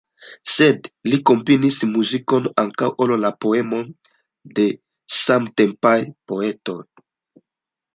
Sed 0.53 0.87
li 1.11 1.19
komponis 1.29 1.77
muzikon 1.91 2.49
ankaŭ 2.63 2.91
al 3.07 3.15
la 3.27 3.33
poemoj 3.47 3.85
de 4.59 4.69
samtempaj 5.23 5.99
poetoj. 6.31 6.81